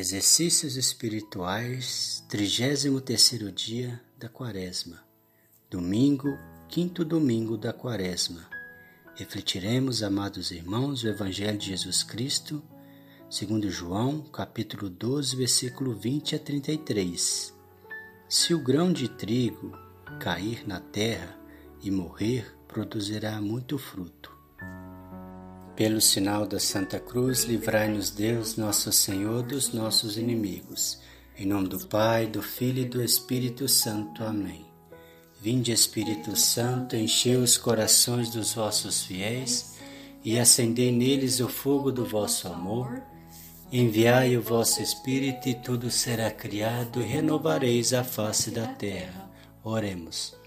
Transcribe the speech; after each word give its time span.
Exercícios 0.00 0.76
espirituais, 0.76 2.24
33º 2.30 3.50
dia 3.50 4.00
da 4.16 4.28
Quaresma. 4.28 5.02
Domingo, 5.68 6.38
quinto 6.68 7.04
domingo 7.04 7.56
da 7.56 7.72
Quaresma. 7.72 8.48
Refletiremos, 9.16 10.04
amados 10.04 10.52
irmãos, 10.52 11.02
o 11.02 11.08
Evangelho 11.08 11.58
de 11.58 11.66
Jesus 11.70 12.04
Cristo, 12.04 12.62
segundo 13.28 13.68
João, 13.68 14.22
capítulo 14.22 14.88
12, 14.88 15.34
versículo 15.34 15.92
20 15.96 16.36
a 16.36 16.38
33. 16.38 17.52
Se 18.28 18.54
o 18.54 18.62
grão 18.62 18.92
de 18.92 19.08
trigo 19.08 19.76
cair 20.20 20.64
na 20.64 20.78
terra 20.78 21.36
e 21.82 21.90
morrer, 21.90 22.56
produzirá 22.68 23.40
muito 23.40 23.76
fruto. 23.76 24.37
Pelo 25.78 26.00
sinal 26.00 26.44
da 26.44 26.58
Santa 26.58 26.98
Cruz, 26.98 27.44
livrai-nos 27.44 28.10
Deus, 28.10 28.56
nosso 28.56 28.90
Senhor, 28.90 29.44
dos 29.44 29.72
nossos 29.72 30.16
inimigos. 30.16 30.98
Em 31.38 31.46
nome 31.46 31.68
do 31.68 31.78
Pai, 31.86 32.26
do 32.26 32.42
Filho 32.42 32.82
e 32.82 32.84
do 32.84 33.00
Espírito 33.00 33.68
Santo. 33.68 34.24
Amém. 34.24 34.66
Vinde, 35.40 35.70
Espírito 35.70 36.34
Santo, 36.34 36.96
enchei 36.96 37.36
os 37.36 37.56
corações 37.56 38.28
dos 38.28 38.54
vossos 38.54 39.04
fiéis 39.04 39.76
e 40.24 40.36
acendei 40.36 40.90
neles 40.90 41.38
o 41.38 41.46
fogo 41.46 41.92
do 41.92 42.04
vosso 42.04 42.48
amor. 42.48 43.00
Enviai 43.70 44.36
o 44.36 44.42
vosso 44.42 44.82
Espírito 44.82 45.48
e 45.48 45.54
tudo 45.54 45.92
será 45.92 46.28
criado 46.28 47.00
e 47.00 47.04
renovareis 47.04 47.92
a 47.92 48.02
face 48.02 48.50
da 48.50 48.66
terra. 48.66 49.30
Oremos. 49.62 50.37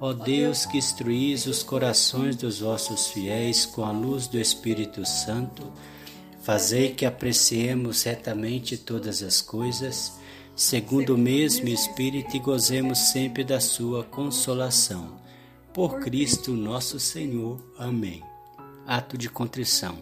Ó 0.00 0.12
Deus, 0.12 0.64
que 0.64 0.78
instruís 0.78 1.46
os 1.46 1.64
corações 1.64 2.36
dos 2.36 2.60
vossos 2.60 3.08
fiéis 3.08 3.66
com 3.66 3.84
a 3.84 3.90
luz 3.90 4.28
do 4.28 4.38
Espírito 4.38 5.04
Santo, 5.04 5.72
fazei 6.40 6.90
que 6.94 7.04
apreciemos 7.04 8.04
retamente 8.04 8.76
todas 8.76 9.24
as 9.24 9.40
coisas, 9.40 10.12
segundo 10.54 11.16
o 11.16 11.18
mesmo 11.18 11.68
Espírito, 11.68 12.36
e 12.36 12.38
gozemos 12.38 12.98
sempre 13.10 13.42
da 13.42 13.58
sua 13.58 14.04
consolação. 14.04 15.18
Por 15.74 15.98
Cristo 15.98 16.52
nosso 16.52 17.00
Senhor. 17.00 17.60
Amém. 17.76 18.22
Ato 18.86 19.18
de 19.18 19.28
contrição. 19.28 19.98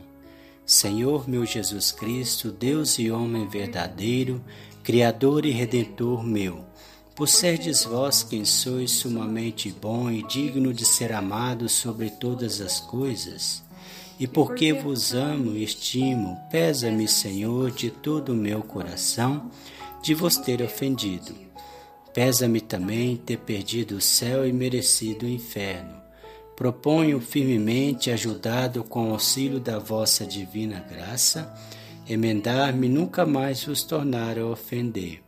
Senhor 0.66 1.28
meu 1.28 1.46
Jesus 1.46 1.90
Cristo, 1.90 2.50
Deus 2.50 2.98
e 2.98 3.10
homem 3.10 3.48
verdadeiro, 3.48 4.44
Criador 4.82 5.46
e 5.46 5.50
Redentor 5.50 6.22
meu, 6.22 6.64
por 7.16 7.30
serdes 7.30 7.82
vós 7.82 8.22
quem 8.22 8.44
sois 8.44 8.90
sumamente 8.90 9.72
bom 9.72 10.10
e 10.10 10.22
digno 10.22 10.70
de 10.74 10.84
ser 10.84 11.14
amado 11.14 11.66
sobre 11.66 12.10
todas 12.10 12.60
as 12.60 12.78
coisas, 12.78 13.62
e 14.20 14.26
porque 14.26 14.74
vos 14.74 15.14
amo 15.14 15.52
e 15.52 15.64
estimo, 15.64 16.38
pesa-me, 16.50 17.08
Senhor, 17.08 17.70
de 17.70 17.90
todo 17.90 18.34
o 18.34 18.36
meu 18.36 18.62
coração, 18.62 19.50
de 20.02 20.12
vos 20.12 20.36
ter 20.36 20.60
ofendido. 20.60 21.34
Pesa-me 22.12 22.60
também 22.60 23.16
ter 23.16 23.38
perdido 23.38 23.96
o 23.96 24.00
céu 24.00 24.46
e 24.46 24.52
merecido 24.52 25.24
o 25.24 25.28
inferno. 25.28 25.96
Proponho 26.54 27.18
firmemente, 27.18 28.10
ajudado 28.10 28.84
com 28.84 29.08
o 29.08 29.12
auxílio 29.12 29.58
da 29.58 29.78
vossa 29.78 30.26
divina 30.26 30.80
graça, 30.80 31.52
emendar-me 32.06 32.90
nunca 32.90 33.24
mais 33.24 33.64
vos 33.64 33.82
tornar 33.82 34.38
a 34.38 34.46
ofender 34.46 35.22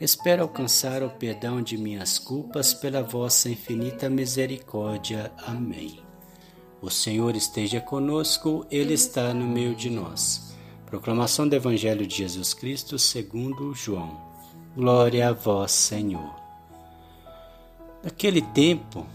Espero 0.00 0.42
alcançar 0.42 1.04
o 1.04 1.10
perdão 1.10 1.62
de 1.62 1.78
minhas 1.78 2.18
culpas 2.18 2.74
pela 2.74 3.00
vossa 3.00 3.48
infinita 3.48 4.10
misericórdia. 4.10 5.32
Amém. 5.46 6.00
O 6.82 6.90
Senhor 6.90 7.36
esteja 7.36 7.80
conosco, 7.80 8.66
Ele 8.72 8.92
está 8.92 9.32
no 9.32 9.46
meio 9.46 9.74
de 9.74 9.88
nós. 9.88 10.52
Proclamação 10.84 11.48
do 11.48 11.54
Evangelho 11.54 12.04
de 12.06 12.16
Jesus 12.16 12.52
Cristo 12.52 12.98
segundo 12.98 13.72
João. 13.72 14.20
Glória 14.74 15.28
a 15.28 15.32
vós, 15.32 15.70
Senhor. 15.70 16.34
Naquele 18.02 18.42
tempo, 18.42 19.06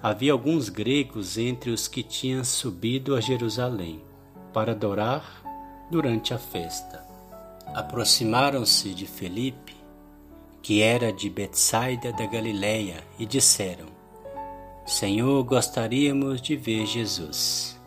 havia 0.00 0.32
alguns 0.32 0.68
gregos 0.68 1.36
entre 1.38 1.70
os 1.70 1.88
que 1.88 2.04
tinham 2.04 2.44
subido 2.44 3.16
a 3.16 3.20
Jerusalém 3.20 4.00
para 4.52 4.70
adorar 4.72 5.42
durante 5.90 6.32
a 6.32 6.38
festa. 6.38 7.04
Aproximaram-se 7.74 8.94
de 8.94 9.06
Felipe 9.06 9.79
que 10.62 10.82
era 10.82 11.12
de 11.12 11.28
Betsaida 11.30 12.12
da 12.12 12.26
Galileia, 12.26 13.04
e 13.18 13.26
disseram: 13.26 13.86
Senhor, 14.86 15.42
gostaríamos 15.44 16.40
de 16.40 16.56
ver 16.56 16.86
Jesus. 16.86 17.78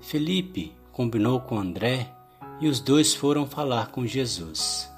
Felipe 0.00 0.72
combinou 0.92 1.40
com 1.40 1.58
André 1.58 2.10
e 2.60 2.68
os 2.68 2.80
dois 2.80 3.14
foram 3.14 3.46
falar 3.46 3.90
com 3.90 4.06
Jesus. 4.06 4.90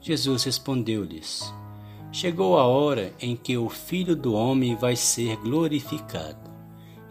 Jesus 0.00 0.44
respondeu-lhes: 0.44 1.52
Chegou 2.10 2.58
a 2.58 2.66
hora 2.66 3.14
em 3.20 3.34
que 3.34 3.56
o 3.56 3.68
Filho 3.68 4.14
do 4.14 4.34
Homem 4.34 4.76
vai 4.76 4.94
ser 4.96 5.36
glorificado. 5.36 6.50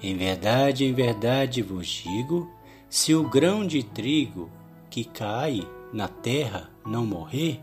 Em 0.01 0.15
verdade, 0.15 0.85
em 0.85 0.93
verdade 0.93 1.61
vos 1.61 1.87
digo: 1.87 2.49
se 2.89 3.15
o 3.15 3.27
grão 3.27 3.65
de 3.65 3.83
trigo 3.83 4.49
que 4.89 5.03
cai 5.03 5.67
na 5.93 6.07
terra 6.07 6.69
não 6.85 7.05
morrer, 7.05 7.61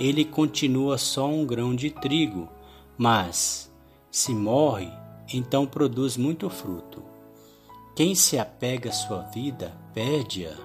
ele 0.00 0.24
continua 0.24 0.96
só 0.96 1.28
um 1.28 1.44
grão 1.44 1.76
de 1.76 1.90
trigo, 1.90 2.48
mas, 2.96 3.70
se 4.10 4.34
morre, 4.34 4.90
então 5.32 5.66
produz 5.66 6.16
muito 6.16 6.48
fruto. 6.48 7.04
Quem 7.94 8.14
se 8.14 8.38
apega 8.38 8.88
à 8.88 8.92
sua 8.92 9.20
vida, 9.24 9.76
perde-a. 9.92 10.56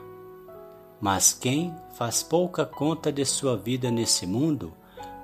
Mas 1.01 1.33
quem 1.33 1.75
faz 1.97 2.23
pouca 2.23 2.65
conta 2.65 3.11
de 3.11 3.25
sua 3.25 3.57
vida 3.57 3.91
nesse 3.91 4.25
mundo, 4.25 4.73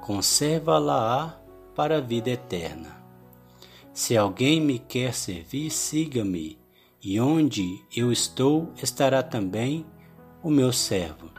conserva-la 0.01 1.41
para 1.73 1.99
a 1.99 2.01
vida 2.01 2.31
eterna. 2.31 3.01
Se 3.93 4.17
alguém 4.17 4.59
me 4.59 4.77
quer 4.77 5.13
servir, 5.13 5.69
siga-me, 5.71 6.59
e 7.01 7.19
onde 7.19 7.81
eu 7.95 8.11
estou 8.11 8.73
estará 8.83 9.23
também 9.23 9.85
o 10.43 10.49
meu 10.49 10.73
servo. 10.73 11.29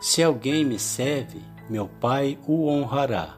Se 0.00 0.22
alguém 0.22 0.64
me 0.64 0.78
serve, 0.78 1.42
meu 1.68 1.88
Pai 1.88 2.38
o 2.46 2.68
honrará. 2.68 3.36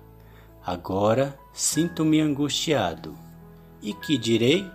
Agora 0.65 1.39
sinto-me 1.53 2.21
angustiado. 2.21 3.15
E 3.81 3.94
que 3.94 4.19
direi? 4.19 4.69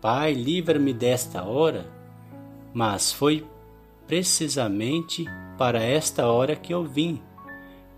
Pai, 0.00 0.32
livra-me 0.32 0.92
desta 0.92 1.44
hora. 1.44 1.90
Mas 2.72 3.12
foi 3.12 3.46
precisamente 4.06 5.26
para 5.58 5.82
esta 5.82 6.26
hora 6.26 6.56
que 6.56 6.72
eu 6.72 6.84
vim. 6.84 7.20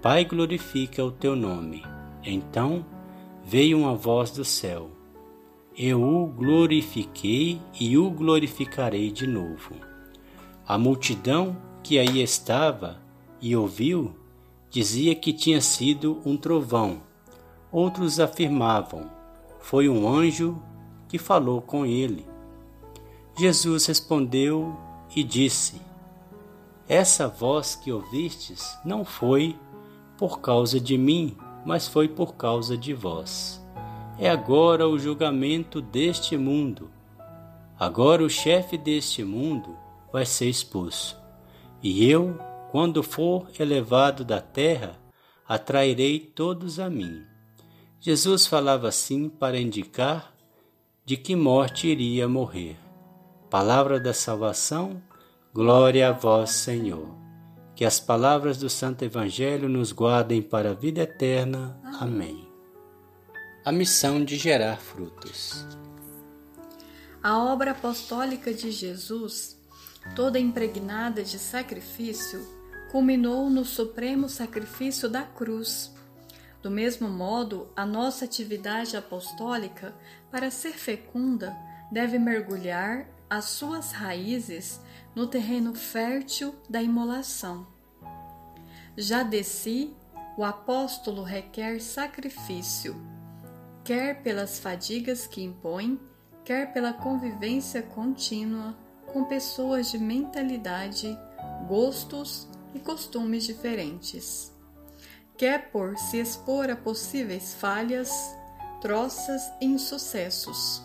Pai, 0.02 0.24
glorifica 0.24 1.04
o 1.04 1.10
teu 1.10 1.36
nome. 1.36 1.82
Então 2.22 2.84
veio 3.44 3.78
uma 3.78 3.94
voz 3.94 4.30
do 4.30 4.44
céu. 4.44 4.90
Eu 5.76 6.02
o 6.02 6.26
glorifiquei 6.26 7.60
e 7.80 7.98
o 7.98 8.10
glorificarei 8.10 9.10
de 9.10 9.26
novo. 9.26 9.74
A 10.66 10.78
multidão 10.78 11.56
que 11.82 11.98
aí 11.98 12.22
estava 12.22 13.02
e 13.40 13.54
ouviu 13.54 14.14
dizia 14.74 15.14
que 15.14 15.32
tinha 15.32 15.60
sido 15.60 16.20
um 16.26 16.36
trovão. 16.36 17.00
Outros 17.70 18.18
afirmavam: 18.18 19.08
foi 19.60 19.88
um 19.88 20.08
anjo 20.08 20.60
que 21.08 21.16
falou 21.16 21.62
com 21.62 21.86
ele. 21.86 22.26
Jesus 23.38 23.86
respondeu 23.86 24.76
e 25.14 25.22
disse: 25.22 25.80
Essa 26.88 27.28
voz 27.28 27.76
que 27.76 27.92
ouvistes 27.92 28.76
não 28.84 29.04
foi 29.04 29.56
por 30.18 30.40
causa 30.40 30.80
de 30.80 30.98
mim, 30.98 31.36
mas 31.64 31.86
foi 31.86 32.08
por 32.08 32.34
causa 32.34 32.76
de 32.76 32.92
vós. 32.92 33.64
É 34.18 34.28
agora 34.28 34.88
o 34.88 34.98
julgamento 34.98 35.80
deste 35.80 36.36
mundo. 36.36 36.90
Agora 37.78 38.24
o 38.24 38.28
chefe 38.28 38.76
deste 38.76 39.22
mundo 39.22 39.76
vai 40.12 40.26
ser 40.26 40.48
expulso. 40.48 41.16
E 41.80 42.10
eu 42.10 42.36
quando 42.74 43.04
for 43.04 43.48
elevado 43.56 44.24
da 44.24 44.40
terra, 44.40 45.00
atrairei 45.46 46.18
todos 46.18 46.80
a 46.80 46.90
mim. 46.90 47.24
Jesus 48.00 48.48
falava 48.48 48.88
assim 48.88 49.28
para 49.28 49.60
indicar 49.60 50.34
de 51.04 51.16
que 51.16 51.36
morte 51.36 51.86
iria 51.86 52.26
morrer. 52.26 52.76
Palavra 53.48 54.00
da 54.00 54.12
salvação, 54.12 55.00
glória 55.52 56.08
a 56.08 56.10
vós, 56.10 56.50
Senhor. 56.50 57.14
Que 57.76 57.84
as 57.84 58.00
palavras 58.00 58.58
do 58.58 58.68
Santo 58.68 59.04
Evangelho 59.04 59.68
nos 59.68 59.92
guardem 59.92 60.42
para 60.42 60.72
a 60.72 60.74
vida 60.74 61.02
eterna. 61.02 61.80
Amém. 62.00 62.48
A 63.64 63.70
missão 63.70 64.24
de 64.24 64.36
gerar 64.36 64.78
frutos. 64.78 65.64
A 67.22 67.38
obra 67.38 67.70
apostólica 67.70 68.52
de 68.52 68.72
Jesus, 68.72 69.56
toda 70.16 70.40
impregnada 70.40 71.22
de 71.22 71.38
sacrifício, 71.38 72.63
culminou 72.94 73.50
no 73.50 73.64
supremo 73.64 74.28
sacrifício 74.28 75.08
da 75.08 75.24
cruz. 75.24 75.92
Do 76.62 76.70
mesmo 76.70 77.08
modo, 77.08 77.68
a 77.74 77.84
nossa 77.84 78.24
atividade 78.24 78.96
apostólica, 78.96 79.92
para 80.30 80.48
ser 80.48 80.74
fecunda, 80.74 81.56
deve 81.90 82.20
mergulhar 82.20 83.08
as 83.28 83.46
suas 83.46 83.90
raízes 83.90 84.80
no 85.12 85.26
terreno 85.26 85.74
fértil 85.74 86.54
da 86.70 86.80
imolação. 86.80 87.66
Já 88.96 89.24
de 89.24 89.42
si, 89.42 89.92
o 90.38 90.44
apóstolo 90.44 91.24
requer 91.24 91.80
sacrifício, 91.80 92.94
quer 93.82 94.22
pelas 94.22 94.60
fadigas 94.60 95.26
que 95.26 95.42
impõe, 95.42 96.00
quer 96.44 96.72
pela 96.72 96.92
convivência 96.92 97.82
contínua 97.82 98.72
com 99.12 99.24
pessoas 99.24 99.90
de 99.90 99.98
mentalidade, 99.98 101.18
gostos 101.66 102.53
e 102.74 102.80
costumes 102.80 103.44
diferentes. 103.44 104.52
Quer 105.36 105.70
por 105.70 105.96
se 105.96 106.18
expor 106.18 106.70
a 106.70 106.76
possíveis 106.76 107.54
falhas, 107.54 108.10
troças 108.80 109.42
e 109.60 109.66
insucessos. 109.66 110.82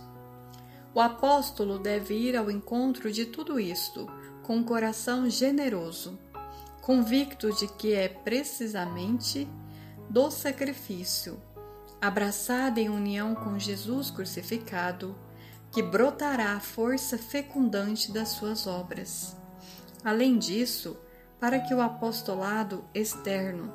O 0.94 1.00
apóstolo 1.00 1.78
deve 1.78 2.16
ir 2.16 2.36
ao 2.36 2.50
encontro 2.50 3.12
de 3.12 3.26
tudo 3.26 3.60
isto 3.60 4.08
com 4.44 4.58
um 4.58 4.64
coração 4.64 5.30
generoso, 5.30 6.18
convicto 6.82 7.54
de 7.54 7.68
que 7.68 7.94
é 7.94 8.08
precisamente 8.08 9.48
do 10.10 10.32
sacrifício, 10.32 11.40
abraçado 12.02 12.80
em 12.80 12.90
união 12.90 13.36
com 13.36 13.60
Jesus 13.60 14.10
crucificado, 14.10 15.16
que 15.72 15.84
brotará 15.84 16.54
a 16.54 16.60
força 16.60 17.18
fecundante 17.18 18.12
das 18.12 18.30
suas 18.30 18.66
obras. 18.66 19.38
Além 20.04 20.40
disso, 20.40 20.98
para 21.40 21.60
que 21.60 21.74
o 21.74 21.82
apostolado 21.82 22.84
externo 22.94 23.72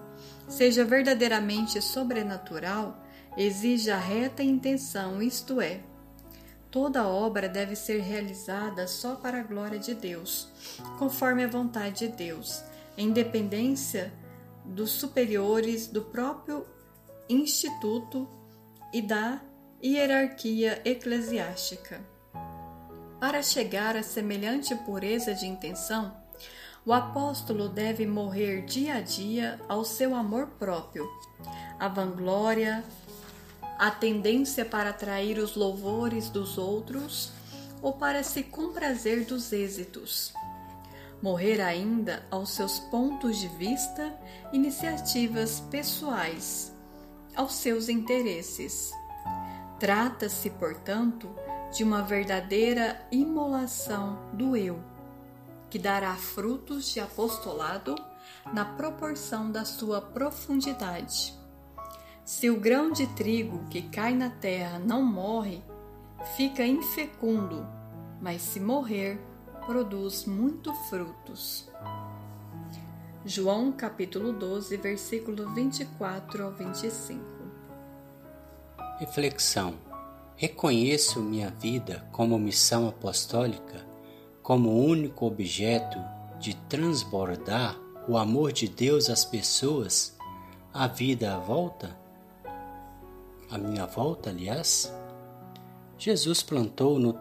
seja 0.49 0.85
verdadeiramente 0.85 1.81
sobrenatural, 1.81 3.03
exige 3.37 3.91
a 3.91 3.97
reta 3.97 4.43
intenção, 4.43 5.23
isto 5.23 5.61
é, 5.61 5.81
toda 6.71 7.09
obra 7.09 7.49
deve 7.49 7.75
ser 7.75 8.01
realizada 8.01 8.87
só 8.87 9.15
para 9.17 9.41
a 9.41 9.43
glória 9.43 9.79
de 9.79 9.95
Deus, 9.95 10.49
conforme 10.99 11.45
a 11.45 11.49
vontade 11.49 12.09
de 12.09 12.17
Deus, 12.17 12.63
em 12.97 13.11
dependência 13.11 14.13
dos 14.65 14.91
superiores 14.91 15.87
do 15.87 16.03
próprio 16.03 16.67
instituto 17.29 18.29
e 18.93 19.01
da 19.01 19.41
hierarquia 19.83 20.81
eclesiástica. 20.85 22.01
Para 23.21 23.43
chegar 23.43 23.97
a 23.97 24.03
semelhante 24.03 24.75
pureza 24.75 25.35
de 25.35 25.47
intenção, 25.47 26.24
o 26.87 26.93
apóstolo 26.93 27.69
deve 27.69 28.07
morrer 28.07 28.63
dia 28.63 28.97
a 28.97 29.01
dia 29.01 29.59
ao 29.69 29.85
seu 29.85 30.15
amor 30.15 30.49
próprio, 30.59 31.09
à 31.79 31.89
vanglória, 31.89 32.85
à 33.79 33.91
tendência 33.91 34.65
para 34.65 34.91
atrair 34.91 35.39
os 35.39 35.57
louvores 35.57 36.29
dos 36.29 36.59
outros 36.59 37.33
ou 37.81 37.95
para 37.95 38.23
se 38.23 38.43
comprazer 38.43 39.25
dos 39.25 39.53
êxitos. 39.53 40.33
Morrer 41.23 41.61
ainda 41.63 42.23
aos 42.31 42.51
seus 42.51 42.79
pontos 42.79 43.39
de 43.39 43.49
vista, 43.49 44.15
iniciativas 44.53 45.61
pessoais, 45.71 46.71
aos 47.35 47.55
seus 47.55 47.89
interesses. 47.89 48.93
Trata-se, 49.81 50.51
portanto, 50.51 51.31
de 51.73 51.83
uma 51.83 52.03
verdadeira 52.03 53.01
imolação 53.11 54.19
do 54.35 54.55
eu, 54.55 54.79
que 55.75 55.79
dará 55.81 56.15
frutos 56.15 56.95
de 56.95 57.01
apostolado 57.01 57.97
na 58.53 58.65
proporção 58.65 59.51
da 59.51 59.65
sua 59.65 60.01
profundidade. 60.01 61.35
Se 62.25 62.49
o 62.49 62.61
grão 62.61 62.93
de 62.93 63.09
trigo 63.09 63.59
que 63.69 63.83
cai 63.83 64.15
na 64.15 64.31
terra 64.31 64.79
não 64.79 65.03
morre, 65.03 65.61
fica 66.37 66.65
infecundo, 66.65 67.67
mas 68.23 68.41
se 68.41 68.61
morrer, 68.61 69.19
produz 69.67 70.27
muito 70.27 70.73
frutos. 70.89 71.69
João 73.25 73.73
capítulo 73.73 74.33
12, 74.33 74.77
versículo 74.77 75.53
24 75.55 76.45
ao 76.45 76.53
25. 76.53 77.21
Reflexão: 79.01 79.75
Reconheço 80.37 81.21
minha 81.21 81.51
vida 81.51 82.07
como 82.13 82.39
missão 82.39 82.87
apostólica, 82.87 83.94
como 84.45 84.85
único 84.85 85.25
objeto 85.25 85.99
de 86.39 86.55
transbordar 86.69 87.81
o 88.07 88.19
amor 88.19 88.53
de 88.53 88.69
Deus 88.69 89.09
às 89.09 89.25
pessoas, 89.25 90.19
a 90.71 90.87
vida 90.87 91.35
à 91.35 91.39
volta? 91.39 91.99
A 93.51 93.57
minha 93.57 93.87
volta, 93.87 94.29
aliás? 94.29 94.95
Jesus 95.97 96.43
plantou 96.43 96.99
no, 96.99 97.19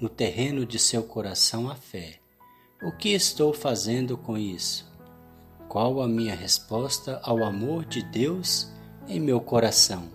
no 0.00 0.08
terreno 0.08 0.64
de 0.64 0.78
seu 0.78 1.02
coração 1.02 1.68
a 1.68 1.74
fé. 1.74 2.20
O 2.84 2.92
que 2.92 3.08
estou 3.08 3.52
fazendo 3.52 4.16
com 4.16 4.38
isso? 4.38 4.88
Qual 5.68 6.00
a 6.00 6.06
minha 6.06 6.36
resposta 6.36 7.18
ao 7.24 7.42
amor 7.42 7.84
de 7.84 8.00
Deus 8.00 8.70
em 9.08 9.18
meu 9.18 9.40
coração? 9.40 10.08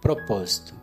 Propósito: 0.00 0.74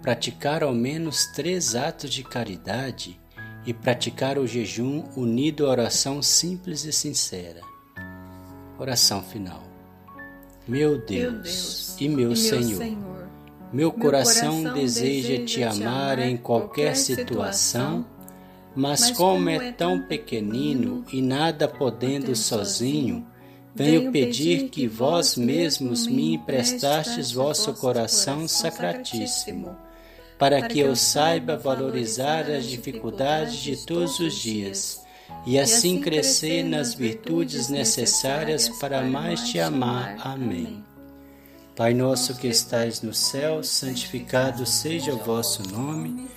praticar 0.00 0.62
ao 0.62 0.72
menos 0.72 1.26
três 1.26 1.74
atos 1.74 2.08
de 2.08 2.24
caridade 2.24 3.20
e 3.66 3.72
praticar 3.72 4.38
o 4.38 4.46
jejum 4.46 5.04
unido 5.16 5.66
à 5.66 5.70
oração 5.70 6.22
simples 6.22 6.84
e 6.84 6.92
sincera. 6.92 7.60
Oração 8.78 9.22
final. 9.22 9.62
Meu 10.66 10.98
Deus, 10.98 11.08
meu 11.08 11.32
Deus 11.32 11.96
e, 12.00 12.08
meu, 12.08 12.32
e 12.32 12.36
Senhor, 12.36 12.62
meu, 12.62 12.78
Senhor, 12.78 13.28
meu 13.72 13.92
coração, 13.92 14.62
coração 14.62 14.74
deseja 14.74 15.44
te 15.44 15.62
amar 15.62 16.18
em 16.18 16.36
qualquer 16.36 16.96
situação, 16.96 18.06
mas, 18.74 19.00
mas 19.00 19.10
como 19.10 19.48
é, 19.48 19.68
é 19.68 19.72
tão 19.72 20.02
pequenino 20.06 21.04
e 21.12 21.20
nada 21.20 21.68
podendo 21.68 22.34
sozinho, 22.34 23.26
Venho 23.74 24.12
pedir 24.12 24.68
que 24.68 24.86
vós 24.86 25.36
mesmos 25.36 26.06
me 26.06 26.34
emprestastes 26.34 27.32
vosso 27.32 27.74
coração 27.74 28.46
sacratíssimo, 28.46 29.76
para 30.38 30.62
que 30.68 30.80
eu 30.80 30.96
saiba 30.96 31.56
valorizar 31.56 32.50
as 32.50 32.64
dificuldades 32.64 33.56
de 33.56 33.76
todos 33.84 34.18
os 34.20 34.34
dias 34.34 35.04
e 35.46 35.58
assim 35.58 36.00
crescer 36.00 36.62
nas 36.62 36.94
virtudes 36.94 37.68
necessárias 37.68 38.68
para 38.68 39.02
mais 39.02 39.48
te 39.48 39.58
amar. 39.58 40.16
Amém. 40.20 40.82
Pai 41.76 41.92
nosso 41.92 42.36
que 42.36 42.46
estais 42.46 43.02
no 43.02 43.12
céu, 43.12 43.62
santificado 43.62 44.64
seja 44.64 45.12
o 45.12 45.18
vosso 45.18 45.62
nome. 45.68 46.28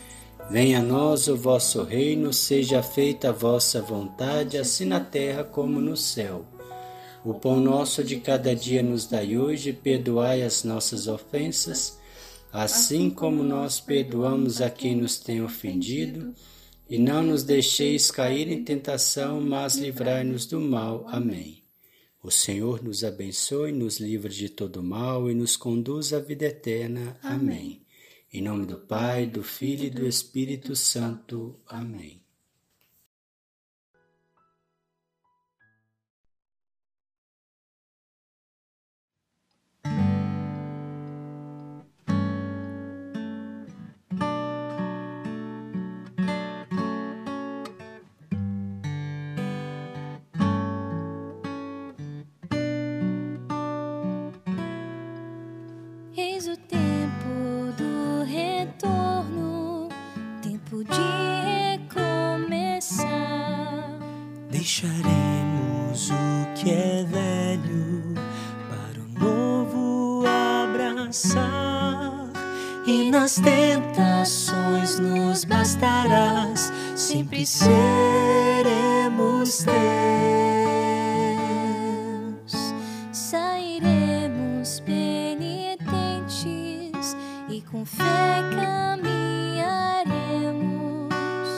Venha 0.49 0.79
a 0.79 0.81
nós 0.81 1.27
o 1.27 1.35
vosso 1.35 1.83
reino, 1.83 2.33
seja 2.33 2.81
feita 2.81 3.29
a 3.29 3.33
vossa 3.33 3.81
vontade, 3.81 4.57
assim 4.57 4.85
na 4.85 4.99
terra 4.99 5.43
como 5.43 5.79
no 5.79 5.95
céu. 5.95 6.45
O 7.23 7.33
pão 7.33 7.57
nosso 7.57 8.03
de 8.03 8.17
cada 8.17 8.55
dia 8.55 8.81
nos 8.81 9.05
dai 9.05 9.37
hoje, 9.37 9.73
perdoai 9.73 10.41
as 10.41 10.63
nossas 10.63 11.07
ofensas, 11.07 11.99
assim 12.51 13.09
como 13.09 13.43
nós 13.43 13.79
perdoamos 13.79 14.61
a 14.61 14.69
quem 14.69 14.95
nos 14.95 15.17
tem 15.19 15.41
ofendido, 15.41 16.33
e 16.89 16.97
não 16.97 17.21
nos 17.21 17.43
deixeis 17.43 18.09
cair 18.09 18.47
em 18.49 18.63
tentação, 18.63 19.41
mas 19.41 19.75
livrai-nos 19.75 20.45
do 20.45 20.59
mal. 20.59 21.05
Amém. 21.09 21.63
O 22.23 22.31
Senhor 22.31 22.83
nos 22.83 23.03
abençoe, 23.03 23.71
nos 23.71 23.99
livre 23.99 24.33
de 24.33 24.49
todo 24.49 24.81
mal 24.81 25.29
e 25.29 25.33
nos 25.33 25.55
conduz 25.55 26.13
à 26.13 26.19
vida 26.19 26.45
eterna. 26.45 27.17
Amém. 27.21 27.85
Em 28.31 28.41
nome 28.41 28.65
do 28.65 28.77
Pai, 28.77 29.25
do 29.25 29.43
Filho 29.43 29.85
e 29.85 29.89
do 29.89 30.05
Espírito 30.05 30.75
Santo. 30.75 31.59
Amém. 31.67 32.26
Deixaremos 64.51 66.11
o 66.11 66.53
que 66.53 66.69
é 66.69 67.03
velho 67.05 68.13
para 68.69 69.01
o 69.01 69.07
novo 69.17 70.23
abraçar, 70.27 72.29
e 72.85 73.09
nas 73.09 73.35
tentações 73.35 74.99
nos 74.99 75.45
bastarás, 75.45 76.71
sempre 76.95 77.43
seremos 77.45 79.63
teus. 79.63 80.56
E 87.57 87.61
com 87.61 87.83
fé 87.83 88.43
caminharemos 88.55 91.11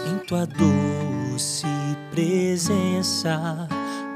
em 0.08 0.18
tua 0.26 0.46
doce 0.46 1.68
presença, 2.12 3.68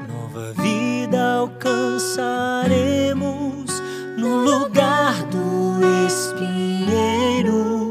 nova 0.08 0.54
vida 0.54 1.40
alcançaremos 1.40 3.82
no 4.16 4.36
lugar 4.36 5.12
do 5.24 5.78
espinheiro 6.06 7.90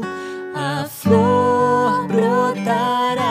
a 0.56 0.86
flor 0.88 2.08
brotará. 2.08 3.22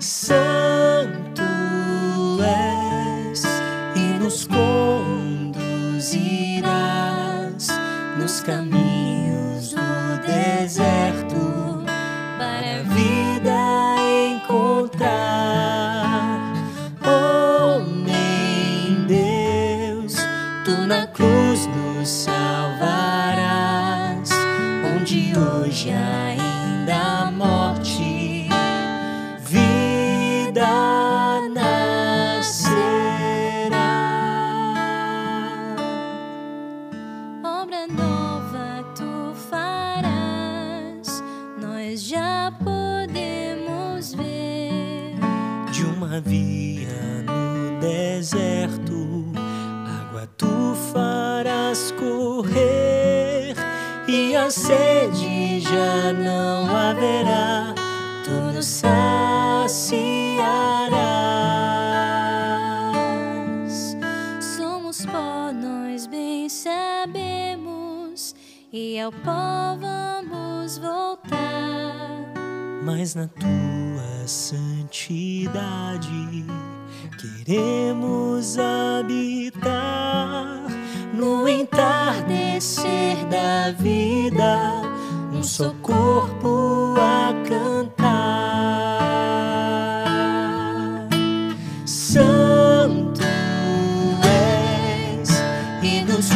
Santo 0.00 1.42
és 2.42 2.87
caminhos 8.48 9.74
do 9.74 10.16
deserto 10.26 11.84
para 12.38 12.80
a 12.80 12.82
vida 12.94 13.54
encontrar. 14.32 15.04
Homem, 17.04 19.04
Deus, 19.06 20.14
tu 20.64 20.86
na 20.86 21.06
cruz 21.08 21.66
nos 21.66 22.08
salvarás, 22.08 24.30
onde 24.96 25.34
hoje 25.36 25.90
ainda 25.90 26.27
deserto, 48.18 49.30
água 50.00 50.26
tu 50.36 50.74
farás 50.92 51.92
correr 51.92 53.54
e 54.08 54.34
a 54.34 54.50
sede 54.50 55.60
já 55.60 56.12
não 56.12 56.66
haverá, 56.76 57.74
tu 58.24 58.32
nos 58.52 58.66
saciarás. 58.66 58.98
Somos 64.56 65.06
pó, 65.06 65.52
nós 65.52 66.08
bem 66.08 66.48
sabemos, 66.48 68.34
e 68.72 68.98
ao 68.98 69.12
pó 69.12 69.78
vamos 69.78 70.78
voltar. 70.78 71.38
mas 72.84 73.14
na 73.14 73.28
tua 73.28 74.26
santidade 74.26 76.08
queremos 77.20 78.58
habitar 78.58 79.78
no 81.12 81.48
entardecer 81.48 83.16
da 83.28 83.72
vida, 83.72 84.82
um 85.32 85.42
só 85.42 85.74
corpo 85.82 86.94
a 86.96 87.32
cantar. 87.48 88.28
Santo 91.84 93.20
és 94.22 95.28
e 95.82 96.02
nos 96.02 96.28